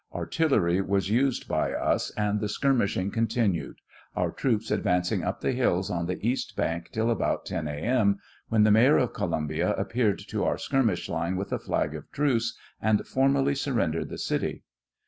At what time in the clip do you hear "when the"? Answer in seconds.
8.49-8.71